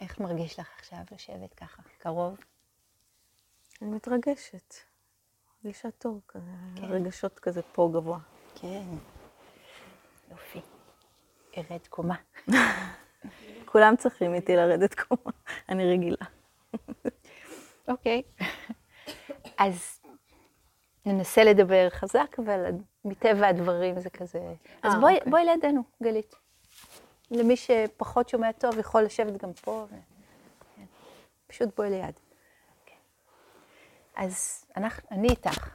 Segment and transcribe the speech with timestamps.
[0.00, 2.36] איך מרגיש לך עכשיו לשבת ככה, קרוב?
[3.82, 4.74] אני מתרגשת.
[5.64, 6.84] מרגישה טוב כזה, כן.
[6.84, 8.18] רגשות כזה פה גבוה.
[8.54, 8.84] כן.
[10.30, 10.60] יופי.
[11.56, 12.14] ארד קומה.
[13.72, 15.32] כולם צריכים איתי לרדת קומה,
[15.68, 16.26] אני רגילה.
[17.88, 18.22] אוקיי.
[19.58, 20.00] אז
[21.06, 22.70] ננסה לדבר חזק, אבל
[23.04, 24.54] מטבע הדברים זה כזה...
[24.82, 25.30] אז אה, בואי, אוקיי.
[25.30, 26.34] בואי לידינו, גלית.
[27.30, 29.86] למי שפחות שומע טוב, יכול לשבת גם פה.
[29.90, 29.94] ו...
[30.76, 30.84] כן.
[31.46, 32.14] פשוט בואי ליד.
[32.86, 32.94] כן.
[34.16, 35.68] אז אנחנו, אני איתך,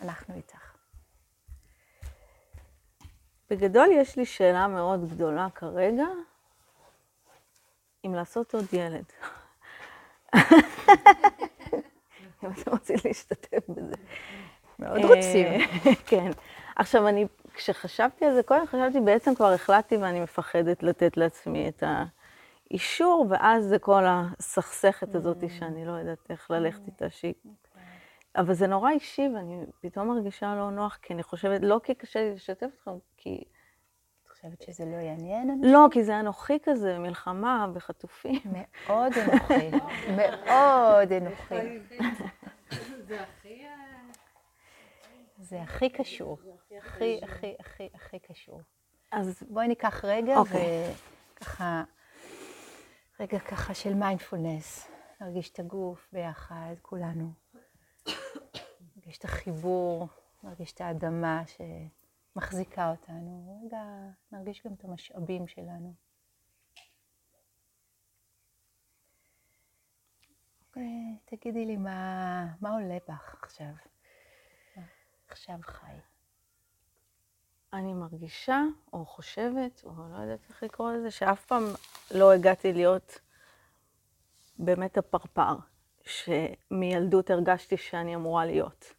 [0.00, 0.72] אנחנו איתך.
[3.50, 6.06] בגדול יש לי שאלה מאוד גדולה כרגע,
[8.06, 9.04] אם לעשות עוד ילד.
[12.44, 13.94] אם אתם רוצים להשתתף בזה.
[14.78, 15.46] מאוד אה, רוצים.
[16.06, 16.30] כן.
[16.76, 17.26] עכשיו, אני,
[17.56, 21.82] כשחשבתי על זה קודם, חשבתי, בעצם כבר החלטתי ואני מפחדת לתת לעצמי את
[22.70, 27.34] האישור, ואז זה כל הסכסכת הזאת שאני לא יודעת איך ללכת איתה, שהיא...
[28.36, 32.20] אבל זה נורא אישי, ואני פתאום מרגישה לא נוח, כי אני חושבת, לא כי קשה
[32.20, 33.44] לי לשתף אתכם, כי...
[34.22, 35.72] את חושבת שזה לא יעניין אנשים?
[35.72, 38.40] לא, כי זה אנוכי כזה, מלחמה וחטופים.
[38.86, 39.70] מאוד אנוכי,
[40.16, 41.54] מאוד אנוכי.
[43.08, 43.64] זה הכי...
[45.38, 46.38] זה הכי קשור,
[46.78, 48.60] הכי, הכי, הכי, הכי קשור.
[49.12, 50.94] אז בואי ניקח רגע אוקיי.
[51.34, 51.84] וככה,
[53.20, 54.88] רגע ככה של מיינדפולנס,
[55.20, 57.32] נרגיש את הגוף ביחד, כולנו.
[58.96, 60.08] נרגיש את החיבור,
[60.42, 63.60] נרגיש את האדמה שמחזיקה אותנו.
[63.64, 63.82] רגע,
[64.32, 65.94] נרגיש גם את המשאבים שלנו.
[70.68, 73.72] אוקיי, תגידי לי, מה, מה עולה בך עכשיו?
[75.28, 75.96] עכשיו חי.
[77.72, 78.62] אני מרגישה,
[78.92, 81.64] או חושבת, או לא יודעת איך לקרוא לזה, שאף פעם
[82.14, 83.20] לא הגעתי להיות
[84.58, 85.56] באמת הפרפר,
[86.02, 88.92] שמילדות הרגשתי שאני אמורה להיות.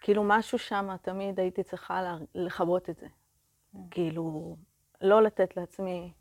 [0.00, 3.06] כאילו משהו שם, תמיד הייתי צריכה לכבות את זה.
[3.90, 4.56] כאילו,
[5.00, 6.12] לא לתת לעצמי,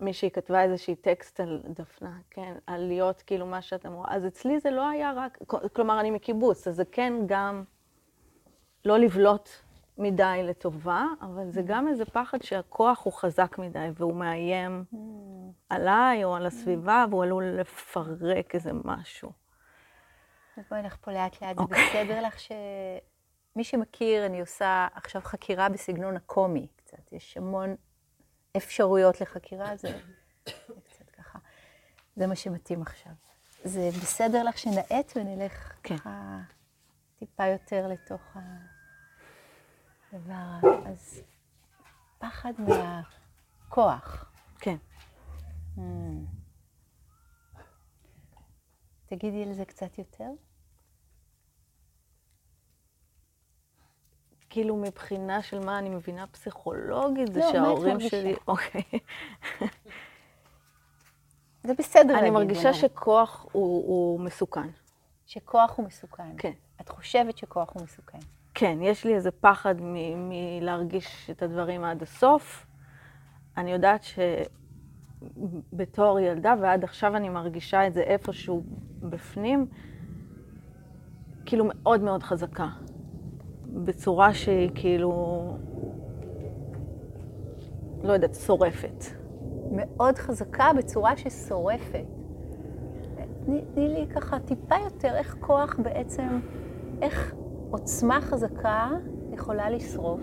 [0.00, 4.14] מישהי כתבה איזושהי טקסט על דפנה, כן, על להיות כאילו מה שאת אמורה.
[4.14, 5.38] אז אצלי זה לא היה רק,
[5.72, 7.64] כלומר, אני מקיבוץ, אז זה כן גם
[8.86, 9.48] לא לבלוט
[9.98, 14.84] מדי לטובה, אבל זה גם איזה פחד שהכוח הוא חזק מדי, והוא מאיים
[15.68, 19.32] עליי או על הסביבה, והוא עלול לפרק איזה משהו.
[20.56, 21.88] אז בואי נלך פה לאט לאט, זה אוקיי.
[21.88, 22.52] בסדר לך ש...
[23.56, 27.12] מי שמכיר, אני עושה עכשיו חקירה בסגנון הקומי קצת.
[27.12, 27.76] יש המון
[28.56, 29.88] אפשרויות לחקירה, זה
[30.46, 30.52] זה
[30.84, 31.38] קצת ככה.
[32.16, 33.12] זה מה שמתאים עכשיו.
[33.64, 35.96] זה בסדר לך שנאט ונלך כן.
[35.96, 36.38] ככה
[37.18, 38.36] טיפה יותר לתוך
[40.12, 40.68] הדבר.
[40.86, 41.22] אז
[42.18, 44.32] פחד מהכוח.
[44.58, 44.76] כן.
[45.76, 45.80] Hmm.
[49.06, 50.30] תגידי על זה קצת יותר.
[54.50, 58.10] כאילו מבחינה של מה אני מבינה פסיכולוגית, זה לא, שההורים מרגישה?
[58.10, 58.34] שלי...
[58.48, 58.82] אוקיי.
[61.62, 62.80] זה בסדר אני להגיד, מרגישה בעיניי.
[62.80, 64.68] שכוח הוא, הוא מסוכן.
[65.26, 66.34] שכוח הוא מסוכן.
[66.38, 66.52] כן.
[66.80, 68.18] את חושבת שכוח הוא מסוכן.
[68.58, 72.66] כן, יש לי איזה פחד מ- מלהרגיש את הדברים עד הסוף.
[73.56, 74.04] אני יודעת
[75.72, 78.62] שבתור ילדה, ועד עכשיו אני מרגישה את זה איפשהו
[79.02, 79.66] בפנים,
[81.46, 82.68] כאילו מאוד מאוד חזקה.
[83.66, 85.42] בצורה שהיא כאילו,
[88.02, 89.04] לא יודעת, שורפת.
[89.70, 92.06] מאוד חזקה בצורה ששורפת.
[93.44, 96.40] תני לי ככה טיפה יותר איך כוח בעצם,
[97.02, 97.34] איך
[97.70, 98.90] עוצמה חזקה
[99.32, 100.20] יכולה לשרוף.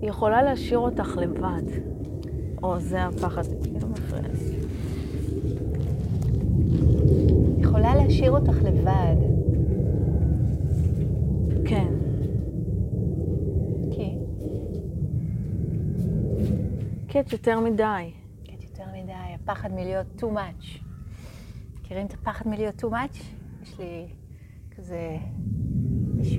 [0.00, 1.62] היא יכולה להשאיר אותך לבד.
[2.62, 4.62] או, זה הפחד, כאילו מפריע לי.
[7.58, 9.16] יכולה להשאיר אותך לבד.
[11.64, 11.94] כן.
[13.90, 14.14] כי?
[17.08, 18.10] כי את יותר מדי.
[18.44, 20.78] כי את יותר מדי, הפחד מלהיות too much.
[21.74, 23.18] מכירים את הפחד מלהיות too much?
[23.62, 24.08] יש לי
[24.76, 25.16] כזה,
[26.20, 26.38] יש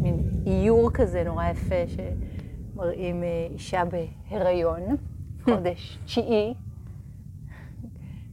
[0.00, 4.82] מין איור כזה נורא יפה שמראים אה, אישה בהיריון,
[5.44, 6.54] חודש תשיעי,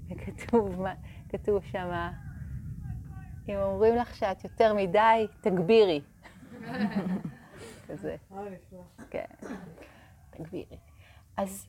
[0.10, 0.84] וכתוב
[1.30, 2.10] כתוב שם,
[3.50, 6.02] אם אומרים לך שאת יותר מדי, תגבירי.
[7.88, 8.16] כזה.
[9.10, 9.26] כן,
[10.30, 10.78] תגבירי.
[11.38, 11.68] אז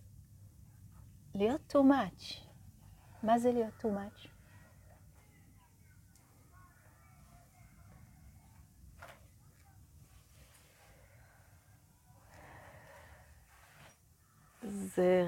[1.34, 2.48] להיות too much.
[3.22, 4.28] מה זה להיות too much?
[14.69, 15.26] זה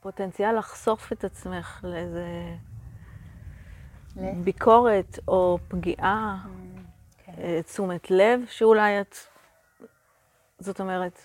[0.00, 2.56] פוטנציאל לחשוף את עצמך לאיזה
[4.16, 4.42] ל...
[4.44, 6.80] ביקורת או פגיעה, mm,
[7.18, 7.32] כן.
[7.38, 9.14] אה, תשומת לב, שאולי את,
[10.58, 11.18] זאת אומרת,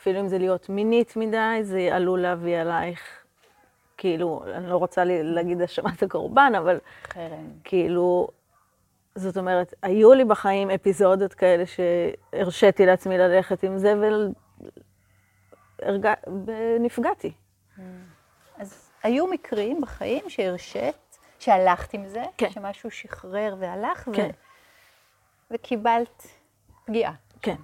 [0.00, 3.00] אפילו אם זה להיות מינית מדי, זה עלול להביא עלייך,
[3.96, 7.50] כאילו, אני לא רוצה להגיד האשמת הקורבן, אבל חרם.
[7.64, 8.28] כאילו,
[9.14, 13.94] זאת אומרת, היו לי בחיים אפיזודות כאלה שהרשיתי לעצמי ללכת עם זה
[16.46, 17.32] ונפגעתי.
[18.58, 22.50] אז היו מקרים בחיים שהרשית, שהלכת עם זה, כן.
[22.50, 24.30] שמשהו שחרר והלך, ו- כן.
[25.50, 26.26] וקיבלת
[26.84, 27.12] פגיעה.
[27.42, 27.56] כן,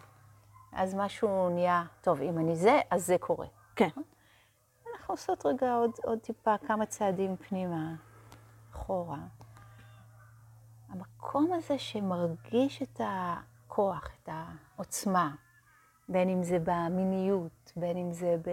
[0.74, 3.46] אז משהו נהיה, טוב, אם אני זה, אז זה קורה.
[3.76, 3.88] כן.
[4.92, 7.94] אנחנו עושות רגע עוד, עוד טיפה, כמה צעדים פנימה,
[8.72, 9.18] אחורה.
[10.88, 15.34] המקום הזה שמרגיש את הכוח, את העוצמה,
[16.08, 18.50] בין אם זה במיניות, בין אם זה ב...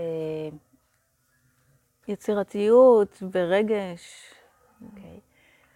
[2.08, 4.34] יצירתיות ורגש.
[4.82, 5.20] אוקיי?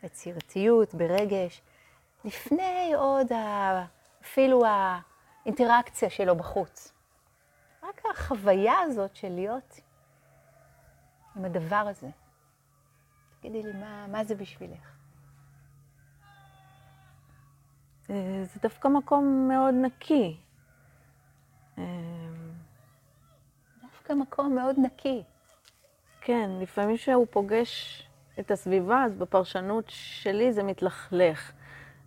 [0.01, 1.61] ביצירתיות, ברגש,
[2.25, 3.85] לפני עוד ה...
[4.21, 4.63] אפילו
[5.45, 6.93] האינטראקציה שלו בחוץ.
[7.83, 9.79] רק החוויה הזאת של להיות
[11.35, 12.07] עם הדבר הזה.
[13.39, 14.95] תגידי לי, מה, מה זה בשבילך?
[18.09, 20.37] אה, זה דווקא מקום מאוד נקי.
[21.77, 21.83] אה,
[23.81, 25.23] דווקא מקום מאוד נקי.
[26.21, 28.03] כן, לפעמים כשהוא פוגש
[28.39, 31.51] את הסביבה, אז בפרשנות שלי זה מתלכלך.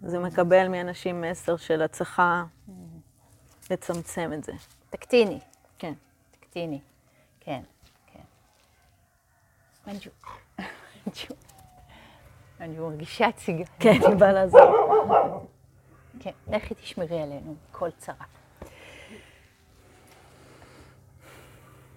[0.03, 2.45] זה מקבל מאנשים מסר של את צריכה
[3.71, 4.53] לצמצם את זה.
[4.91, 5.41] תקטיני,
[5.79, 5.95] כן.
[6.31, 6.81] תקטיני.
[7.41, 7.63] כן,
[8.07, 8.21] כן.
[12.61, 13.65] מנג'ו מרגישה ציגה.
[13.81, 15.47] כן, היא באה לעזור.
[16.21, 18.25] כן, לכי תשמרי עלינו, כל צרה.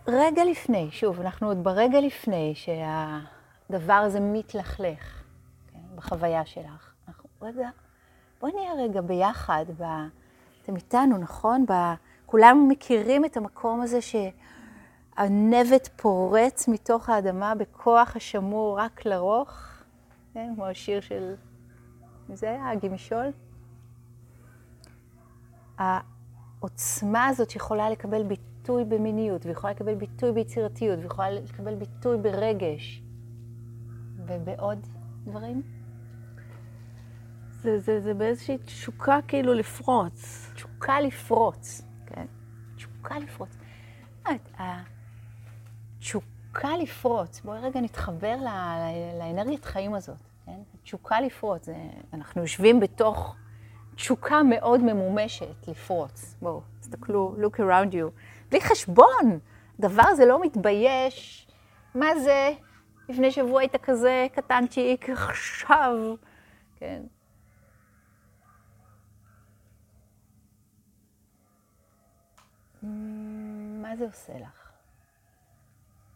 [0.08, 5.24] רגע לפני, שוב, אנחנו עוד ברגע לפני שהדבר הזה מתלכלך,
[5.74, 6.94] כן, בחוויה שלך.
[7.08, 7.70] אנחנו רגע,
[8.40, 9.84] בואי נהיה רגע ביחד, ב...
[10.64, 11.66] אתם איתנו, נכון?
[11.70, 11.74] ב...
[12.26, 19.54] כולנו מכירים את המקום הזה שהנבט פורץ מתוך האדמה בכוח השמור רק לרוך,
[20.34, 20.52] כן?
[20.56, 21.36] כמו השיר של...
[22.34, 22.74] זה היה?
[22.74, 23.26] אגי משול?
[25.78, 33.04] העוצמה הזאת שיכולה לקבל ביטוי במיניות, ויכולה לקבל ביטוי ביצירתיות, ויכולה לקבל ביטוי ברגש,
[34.26, 34.88] ובעוד
[35.24, 35.62] דברים.
[37.62, 40.48] זה, זה, זה באיזושהי תשוקה כאילו לפרוץ.
[40.56, 42.26] תשוקה לפרוץ, כן?
[42.76, 43.58] תשוקה לפרוץ.
[45.98, 50.60] התשוקה לפרוץ, בואי רגע נתחבר ל- ל- לאנרגיית חיים הזאת, כן?
[50.84, 51.76] תשוקה לפרוץ, זה,
[52.14, 53.36] אנחנו יושבים בתוך
[53.96, 56.36] תשוקה מאוד ממומשת לפרוץ.
[56.42, 58.22] בואו, תסתכלו, look around you.
[58.52, 59.40] בלי חשבון,
[59.80, 61.48] הדבר הזה לא מתבייש.
[61.96, 62.52] מה זה?
[63.10, 65.98] לפני שבוע היית כזה קטנצ'יק, עכשיו,
[66.76, 67.02] כן?
[72.84, 74.72] מה זה עושה לך?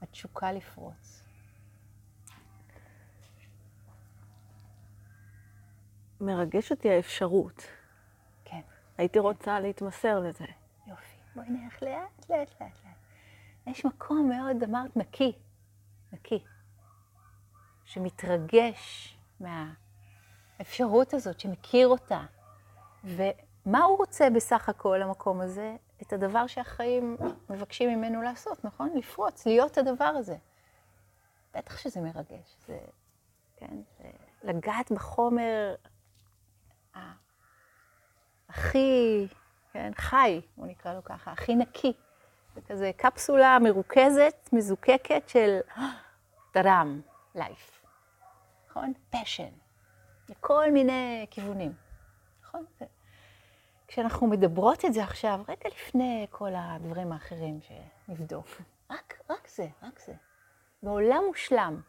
[0.01, 1.23] התשוקה לפרוץ.
[6.21, 7.63] מרגש אותי האפשרות.
[8.45, 8.61] כן,
[8.97, 10.45] הייתי רוצה להתמסר לזה.
[10.87, 11.15] יופי.
[11.35, 12.95] בואי נלך לאט, לאט, לאט, לאט.
[13.67, 15.33] יש מקום מאוד, אמרת, נקי.
[16.13, 16.43] נקי.
[17.85, 22.25] שמתרגש מהאפשרות הזאת, שמכיר אותה.
[23.03, 25.75] ומה הוא רוצה בסך הכל, המקום הזה?
[26.01, 27.17] את הדבר שהחיים
[27.49, 28.89] מבקשים ממנו לעשות, נכון?
[28.95, 30.37] לפרוץ, להיות הדבר הזה.
[31.53, 32.57] בטח שזה מרגש.
[32.67, 32.79] זה,
[33.57, 34.09] כן, זה
[34.43, 35.75] לגעת בחומר
[38.49, 39.27] הכי,
[39.71, 41.93] כן, חי, בוא נקרא לו ככה, הכי נקי.
[42.55, 45.59] זה כזה קפסולה מרוכזת, מזוקקת של
[46.51, 47.01] טראם,
[47.35, 47.81] לייף.
[48.69, 48.93] נכון?
[49.09, 49.49] פשן.
[50.29, 51.73] לכל מיני כיוונים.
[52.43, 52.65] נכון?
[53.87, 58.47] כשאנחנו מדברות את זה עכשיו, רגע לפני כל הדברים האחרים שנבדוק,
[58.89, 60.13] רק, רק זה, רק זה.
[60.83, 61.81] בעולם מושלם,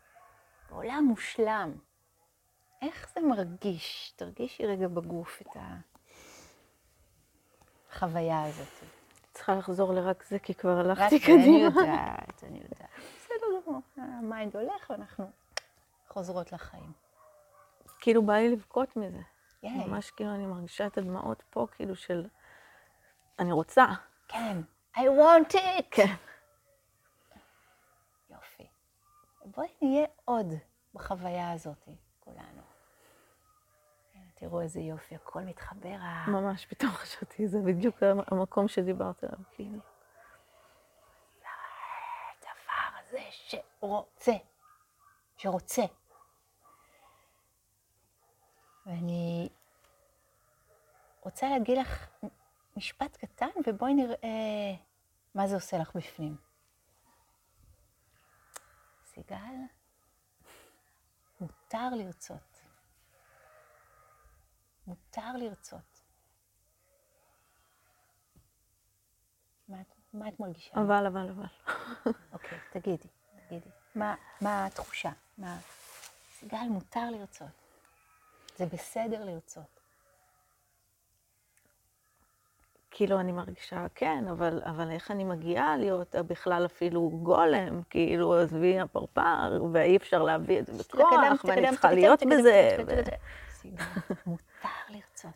[0.70, 1.72] בעולם מושלם,
[2.82, 4.12] איך זה מרגיש?
[4.16, 5.56] תרגישי רגע בגוף את
[7.90, 8.84] החוויה הזאת.
[9.32, 11.58] צריכה לחזור לרק זה, כי כבר רק הלכתי זה, אני קדימה.
[11.58, 12.90] יודעת, אני יודעת.
[13.20, 15.30] בסדר גמור, ה mind הולך ואנחנו
[16.08, 16.92] חוזרות לחיים.
[18.00, 19.20] כאילו בא לי לבכות מזה.
[19.62, 19.86] ייי.
[19.86, 22.26] ממש כאילו אני מרגישה את הדמעות פה, כאילו של...
[23.38, 23.86] אני רוצה.
[24.28, 24.56] כן,
[24.96, 25.84] I want it.
[25.90, 26.14] כן.
[28.30, 28.68] יופי.
[29.44, 30.46] בואי נהיה עוד
[30.94, 31.88] בחוויה הזאת,
[32.20, 32.62] כולנו.
[34.12, 35.96] כן, תראו איזה יופי, הכל מתחבר.
[36.26, 39.78] ממש, פתאום חשבתי, זה בדיוק המקום שדיברת עליו, כאילו.
[43.06, 44.32] כזה שרוצה,
[45.36, 45.82] שרוצה.
[48.86, 49.48] ואני
[51.22, 52.06] רוצה להגיד לך
[52.76, 54.74] משפט קטן, ובואי נראה
[55.34, 56.36] מה זה עושה לך בפנים.
[59.04, 59.36] סיגל,
[61.40, 62.60] מותר לרצות.
[64.86, 66.02] מותר לרצות.
[69.68, 70.74] מה, את- מה את מרגישה?
[70.74, 71.46] אבל, אבל, אבל.
[72.32, 73.08] אוקיי, תגידי,
[73.48, 73.70] תגידי.
[73.94, 75.10] מה, מה התחושה?
[75.38, 75.58] מה...
[76.38, 77.65] סיגל, מותר לרצות.
[78.56, 79.80] זה בסדר לרצות.
[82.90, 87.82] כאילו, אני מרגישה, כן, אבל, אבל איך אני מגיעה להיות בכלל אפילו גולם?
[87.90, 92.76] כאילו, עזבי הפרפר, ואי אפשר להביא את זה בכוח, ואני צריכה להיות בזה.
[92.86, 93.02] ו-
[93.50, 93.84] סיגל,
[94.26, 95.30] מותר לרצות.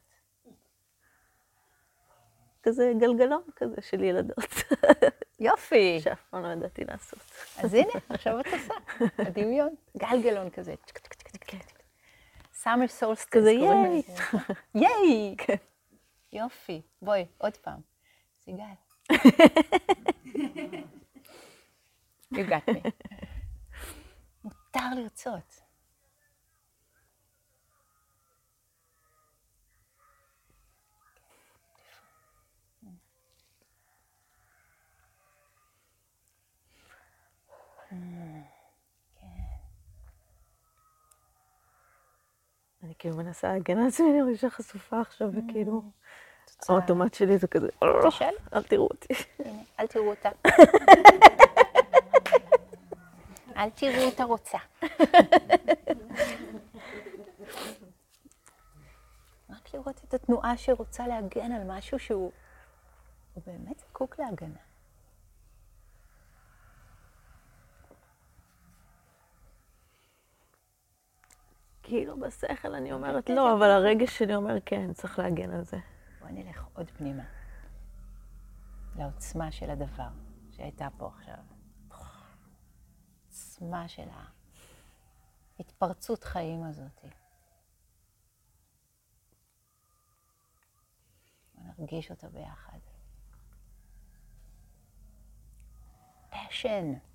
[2.63, 4.55] כזה גלגלון כזה של ילדות,
[5.41, 6.01] יופי.
[6.01, 7.21] שאף פעם לא ידעתי לעשות.
[7.59, 8.75] אז הנה, עכשיו את עושה.
[9.19, 9.75] הדמיון.
[9.97, 10.75] גלגלון כזה.
[12.63, 13.25] סאמר סולסטס.
[13.25, 14.03] כזה ייי.
[14.83, 15.37] ייי!
[16.33, 16.83] יופי.
[17.03, 17.81] בואי, עוד פעם.
[18.45, 18.65] סיגל.
[22.35, 22.91] You got me.
[24.45, 25.60] מותר לרצות.
[43.01, 45.83] כאילו מנסה להגן על עצמי, אני מרגישה חשופה עכשיו, וכאילו,
[46.45, 46.77] תוצאה.
[46.77, 47.69] האוטומט שלי זה כזה.
[48.53, 49.15] אל תראו אותי.
[49.81, 50.29] אל תראו אותה.
[53.57, 54.59] אל תראו אותה רוצה.
[59.51, 62.33] רק לראות את התנועה שרוצה להגן על משהו שהוא
[63.35, 64.70] הוא באמת זקוק להגנה.
[71.91, 75.77] כאילו בשכל אני אומרת לא, אבל הרגש שלי אומר כן, צריך להגן על זה.
[76.21, 77.23] בואי נלך עוד פנימה.
[78.97, 80.09] לעוצמה של הדבר
[80.51, 81.39] שהייתה פה עכשיו.
[83.27, 84.09] עוצמה של
[85.59, 87.05] ההתפרצות חיים הזאת.
[91.79, 92.79] נרגיש אותה ביחד.
[96.33, 97.10] passion.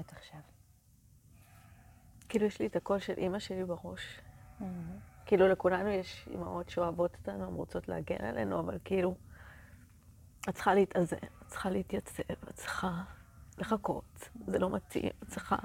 [0.00, 0.40] את עכשיו?
[2.28, 4.20] כאילו יש לי את הקול של אימא שלי בראש.
[5.26, 9.14] כאילו לכולנו יש אימהות שאוהבות אותנו, הן רוצות להגן עלינו, אבל כאילו,
[10.48, 13.02] את צריכה להתאזן, את צריכה להתייצב, את צריכה
[13.58, 15.56] לחכות, זה לא מתאים, את צריכה,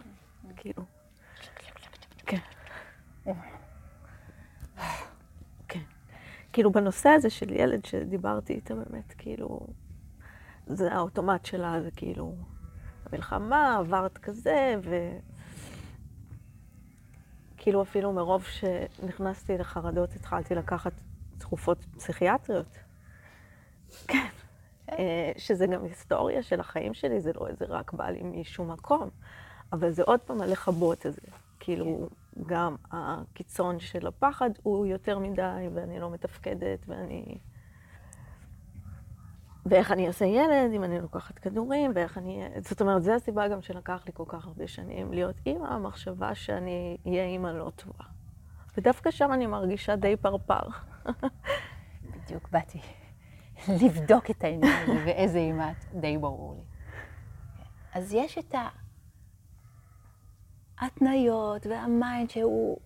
[0.56, 0.84] כאילו,
[2.26, 2.38] כן.
[5.68, 5.80] כן.
[6.54, 9.68] כאילו בנושא הזה של ילד שדיברתי איתה באמת, כאילו,
[10.68, 12.36] זה האוטומט שלה, זה כאילו,
[13.14, 15.18] המלחמה, עברת כזה, ו...
[17.58, 20.92] כאילו אפילו מרוב שנכנסתי לחרדות, התחלתי לקחת
[21.38, 22.78] תרופות פסיכיאטריות.
[24.08, 24.28] כן.
[24.92, 29.10] אה, שזה גם היסטוריה של החיים שלי, זה לא איזה רק בא לי משום מקום.
[29.74, 31.22] אבל זה עוד פעם הלכבות הזה.
[31.60, 32.10] כאילו,
[32.46, 37.38] גם הקיצון של הפחד הוא יותר מדי, ואני לא מתפקדת, ואני...
[39.66, 42.44] ואיך אני אעשה ילד אם אני לוקחת כדורים, ואיך אני...
[42.62, 46.98] זאת אומרת, זו הסיבה גם שלקח לי כל כך הרבה שנים להיות אימא, המחשבה שאני
[47.08, 48.06] אהיה אימא לא טובה.
[48.78, 50.62] ודווקא שם אני מרגישה די פרפר.
[52.12, 52.80] בדיוק באתי
[53.68, 56.64] לבדוק את העניין הזה ואיזה אימא את, די ברור לי.
[57.94, 58.56] אז יש את
[60.80, 62.78] ההתניות וה mind שהוא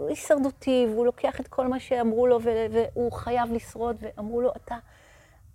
[0.00, 4.76] הוא הישרדותי, והוא לוקח את כל מה שאמרו לו, והוא חייב לשרוד, ואמרו לו, אתה,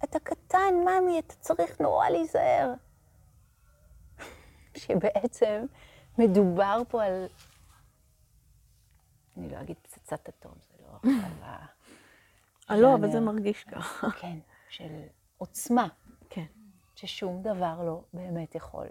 [0.09, 2.73] אתה קטן, ממי, אתה צריך נורא להיזהר.
[4.77, 5.65] שבעצם
[6.17, 7.27] מדובר פה על,
[9.37, 11.65] אני לא אגיד פצצת אטום, זה לא עכשיו ה...
[12.69, 13.11] אה, לא, אבל.
[13.11, 14.11] זה מרגיש ככה.
[14.21, 14.37] כן,
[14.69, 15.01] של
[15.37, 15.87] עוצמה,
[16.29, 16.45] כן.
[16.95, 18.87] ששום דבר לא באמת יכול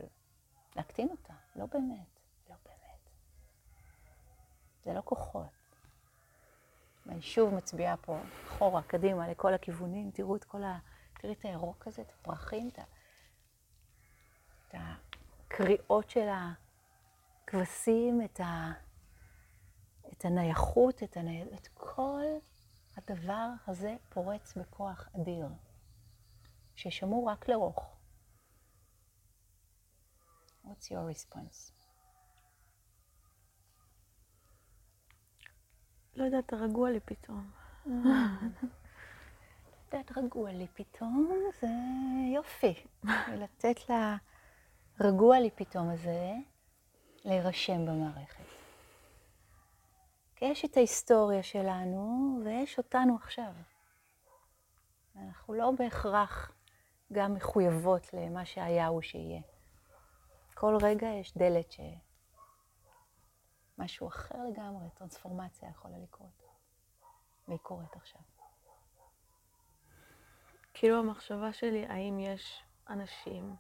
[0.76, 1.35] להקטין אותה.
[1.56, 3.11] לא באמת, לא באמת.
[4.85, 5.47] זה לא כוחות.
[7.06, 8.18] ואני שוב מצביעה פה
[8.49, 10.11] אחורה, קדימה, לכל הכיוונים.
[10.11, 10.78] תראו את כל ה...
[11.25, 12.78] תראי את הירוק הזה, את הפרחים, את,
[14.75, 16.28] הקריאות של
[17.45, 18.73] הכבשים, את, ה...
[20.12, 21.45] את הנייחות, את, הני...
[21.54, 22.23] את כל
[22.97, 25.49] הדבר הזה פורץ בכוח אדיר.
[26.75, 27.97] ששמור רק לרוך.
[30.64, 31.73] What's your response?
[36.14, 37.50] לא יודעת, רגוע לי פתאום.
[39.98, 41.66] יודעת, רגוע לי פתאום, זה
[42.34, 42.74] יופי.
[43.32, 43.76] ולתת
[45.00, 46.32] לרגוע לי פתאום הזה
[47.24, 48.44] להירשם במערכת.
[50.36, 53.52] כי יש את ההיסטוריה שלנו ויש אותנו עכשיו.
[55.16, 56.52] אנחנו לא בהכרח
[57.12, 59.42] גם מחויבות למה שהיה הוא שיהיה.
[60.54, 61.74] כל רגע יש דלת
[63.78, 66.42] שמשהו אחר לגמרי, טרנספורמציה יכולה לקרות.
[67.48, 68.34] והיא קורית עכשיו.
[70.75, 73.54] כאילו המחשבה שלי, האם יש אנשים,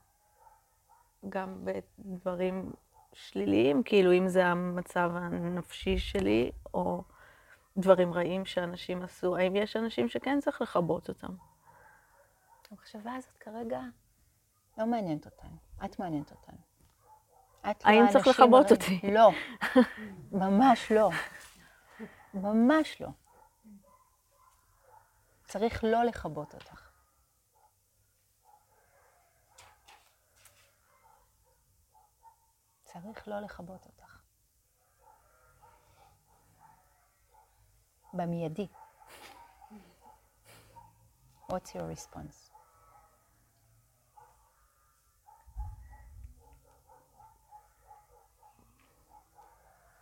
[1.28, 2.72] גם בדברים
[3.12, 7.02] שליליים, כאילו אם זה המצב הנפשי שלי, או
[7.76, 11.34] דברים רעים שאנשים עשו, האם יש אנשים שכן צריך לכבות אותם?
[12.70, 13.80] המחשבה הזאת כרגע
[14.78, 15.56] לא מעניינת אותנו.
[15.84, 16.58] את מעניינת אותנו.
[17.70, 19.00] את האם צריך לכבות אותי?
[19.14, 19.30] לא,
[20.32, 21.10] ממש לא.
[22.34, 23.08] ממש לא.
[25.44, 26.83] צריך לא לכבות אותך.
[32.94, 34.20] צריך לא לכבות אותך.
[38.12, 38.66] במיידי.
[41.48, 42.50] What's your response?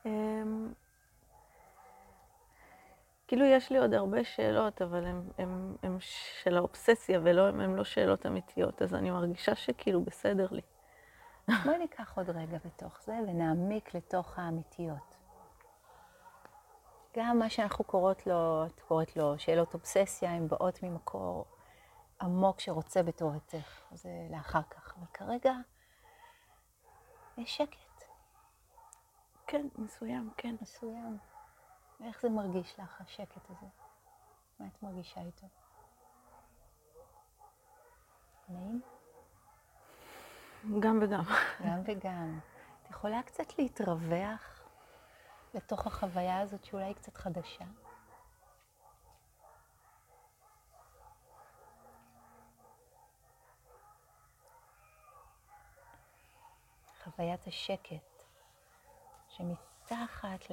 [0.06, 0.72] אמ,
[3.26, 5.04] כאילו יש לי עוד הרבה שאלות, אבל
[5.82, 10.62] הן של האובססיה והן לא שאלות אמיתיות, אז אני מרגישה שכאילו בסדר לי.
[11.48, 15.16] בואי ניקח עוד רגע בתוך זה ונעמיק לתוך האמיתיות.
[17.16, 21.44] גם מה שאנחנו קוראות לו, את קוראת לו שאלות אובססיה, הן באות ממקור
[22.20, 23.82] עמוק שרוצה בטובתך.
[23.92, 24.94] זה לאחר כך.
[24.96, 25.52] אבל כרגע
[27.36, 28.04] יש שקט.
[29.46, 30.54] כן, מסוים, כן.
[30.62, 31.18] מסוים.
[32.00, 33.66] ואיך זה מרגיש לך, השקט הזה?
[34.60, 35.46] מה את מרגישה איתו?
[38.48, 38.82] נעים?
[40.80, 41.22] גם וגם.
[41.66, 42.40] גם וגם.
[42.82, 44.62] את יכולה קצת להתרווח
[45.54, 47.64] לתוך החוויה הזאת שאולי היא קצת חדשה?
[57.04, 58.22] חוויית השקט
[59.28, 60.50] שמתחת.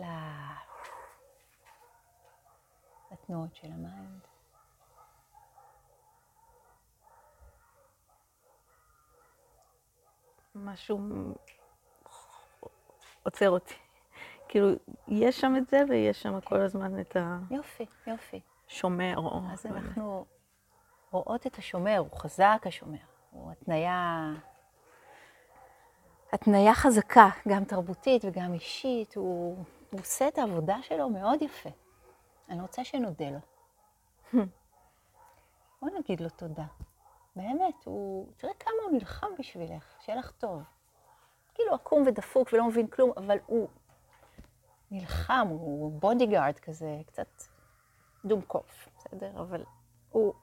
[3.11, 4.28] לתנועות של ה mind.
[10.65, 10.99] משהו
[13.23, 13.73] עוצר אותי.
[14.47, 14.67] כאילו,
[15.07, 17.39] יש שם את זה ויש שם כל הזמן את ה...
[17.51, 18.39] יופי, יופי.
[18.67, 19.41] שומר או...
[19.53, 20.25] אז אנחנו
[21.11, 22.97] רואות את השומר, הוא חזק השומר.
[23.31, 24.31] הוא התניה,
[26.33, 29.15] התניה חזקה, גם תרבותית וגם אישית.
[29.15, 31.69] הוא, הוא עושה את העבודה שלו מאוד יפה.
[32.49, 33.39] אני רוצה שנודה לו.
[35.81, 36.65] בוא נגיד לו תודה.
[37.35, 38.27] באמת, הוא...
[38.37, 40.61] תראה כמה הוא נלחם בשבילך, שיהיה לך טוב.
[41.53, 43.67] כאילו עקום ודפוק ולא מבין כלום, אבל הוא
[44.91, 47.43] נלחם, הוא bodyguard כזה, קצת
[48.25, 49.41] דומקוף, בסדר?
[49.41, 49.63] אבל
[50.09, 50.33] הוא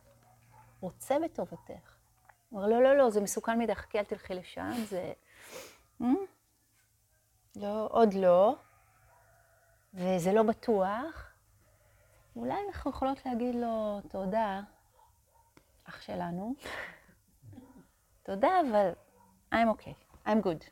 [0.81, 1.97] רוצה בטובתך.
[2.51, 5.13] הוא אומר, לא, לא, לא, זה מסוכן מדי, חכי, אל תלכי לשם, זה...
[6.03, 6.07] אה?
[7.57, 8.57] לא, עוד לא,
[9.95, 11.33] וזה לא בטוח.
[12.37, 14.61] אולי אנחנו יכולות להגיד לו תודה,
[15.89, 16.55] אח שלנו.
[18.23, 18.91] תודה, אבל
[19.53, 20.71] I'm okay, I'm good.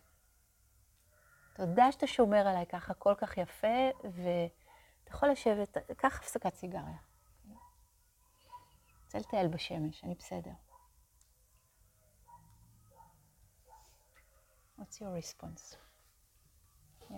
[1.54, 6.98] תודה שאתה שומר עליי ככה כל כך יפה, ואתה יכול לשבת, קח הפסקת סיגריה.
[9.04, 10.50] רוצה לטייל בשמש, אני בסדר.
[14.78, 15.76] What's your response?
[17.10, 17.14] Yeah?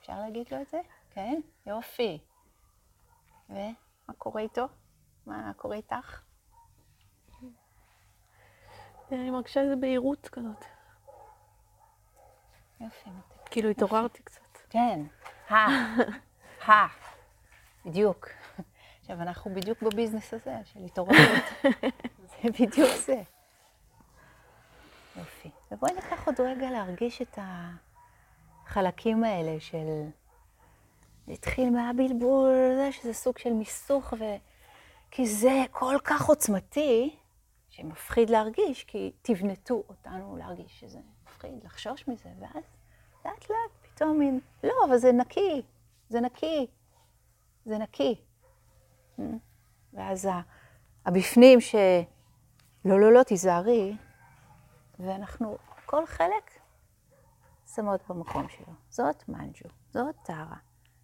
[0.00, 0.80] אפשר להגיד לו את זה?
[1.10, 1.40] כן?
[1.66, 2.18] יופי.
[3.48, 4.66] ומה קורה איתו?
[5.26, 6.22] מה קורה איתך?
[9.12, 10.64] אני מרגישה איזה בהירות כזאת.
[12.80, 13.48] יופי, מתק.
[13.50, 14.58] כאילו התעוררתי קצת.
[14.70, 15.00] כן,
[15.48, 15.68] הא,
[16.66, 16.86] הא,
[17.84, 18.28] בדיוק.
[19.00, 21.18] עכשיו, אנחנו בדיוק בביזנס הזה של התעוררות.
[22.30, 23.22] זה בדיוק זה.
[25.16, 25.50] יופי.
[25.70, 27.38] ובואי ניקח עוד רגע להרגיש את
[28.66, 29.86] החלקים האלה של...
[31.26, 34.24] זה התחיל מהבלבול, זה שזה סוג של מיסוך, ו...
[35.14, 37.16] כי זה כל כך עוצמתי,
[37.68, 42.64] שמפחיד להרגיש, כי תבנתו אותנו להרגיש שזה מפחיד, לחשוש מזה, ואז
[43.24, 45.62] לאט לאט פתאום מין, לא, אבל זה נקי,
[46.08, 46.66] זה נקי,
[47.64, 48.20] זה נקי.
[49.92, 50.28] ואז
[51.06, 51.58] הבפנים
[52.84, 53.96] לא, לא, לא, תיזהרי.
[54.98, 56.50] ואנחנו, כל חלק
[57.74, 58.72] שמות במקום שלו.
[58.88, 60.56] זאת מנג'ו, זאת טרה.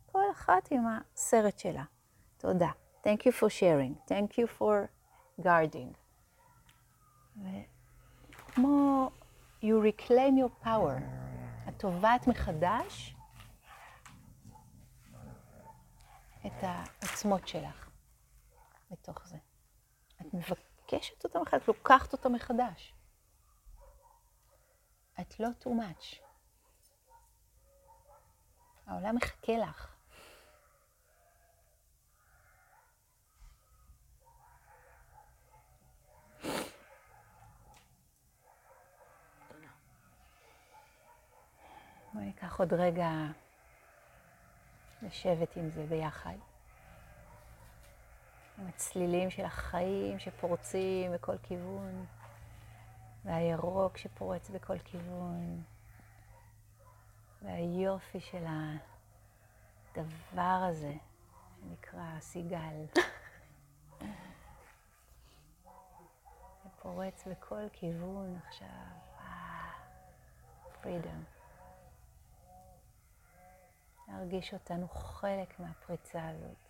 [0.07, 1.85] כל אחת עם הסרט שלה.
[2.39, 2.71] תודה.
[3.05, 3.97] Thank you for sharing.
[4.07, 4.89] Thank you for
[5.41, 5.95] guarding.
[8.35, 9.11] וכמו
[9.63, 11.01] you reclaim your power,
[11.69, 13.15] את תובעת מחדש
[16.47, 17.91] את העוצמות שלך
[18.91, 19.37] בתוך זה.
[20.21, 22.95] את מבקשת אותם מחדש, את לוקחת אותם מחדש.
[25.21, 26.17] את לא too much.
[28.87, 29.98] העולם מחכה לך.
[42.13, 43.11] בואי ניקח עוד רגע
[45.03, 46.35] לשבת עם זה ביחד.
[48.59, 52.07] עם הצלילים של החיים שפורצים בכל כיוון,
[53.25, 55.63] והירוק שפורץ בכל כיוון,
[57.43, 58.45] והיופי של
[59.95, 60.95] הדבר הזה
[61.61, 62.85] שנקרא סיגל.
[66.65, 68.69] שפורץ בכל כיוון עכשיו.
[70.83, 71.38] פרידום.
[74.09, 76.69] להרגיש אותנו חלק מהפריצה הזאת.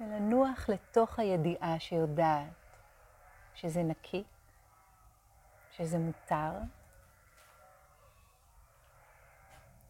[0.00, 2.48] ולנוח לתוך הידיעה שיודעת
[3.54, 4.24] שזה נקי,
[5.70, 6.52] שזה מותר,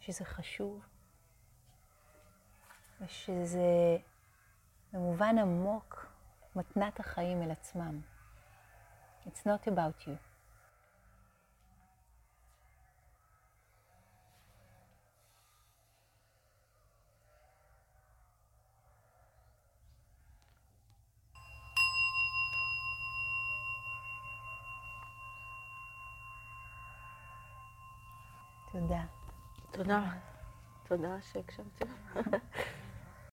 [0.01, 0.90] שזה חשוב,
[3.01, 3.97] ושזה
[4.93, 6.07] במובן עמוק
[6.57, 8.01] מתנת החיים אל עצמם.
[9.27, 10.31] It's not about you.
[28.73, 29.05] תודה.
[29.71, 30.03] תודה.
[30.89, 31.85] תודה שהקשבתי.